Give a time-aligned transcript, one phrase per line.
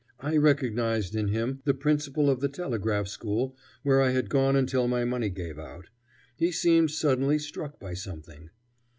[0.19, 4.87] I recognized in him the principal of the telegraph school where I had gone until
[4.87, 5.89] my money gave out.
[6.35, 8.49] He seemed suddenly struck by something.